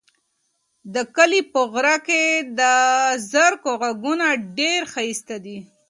[0.93, 2.23] د کلي په غره کې
[2.59, 2.61] د
[3.31, 4.27] زرکو غږونه
[4.57, 5.57] ډېر ښایسته دي.